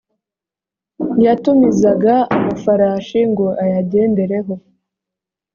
[1.25, 4.53] yatumizaga amafarashi ngo ayagendereho.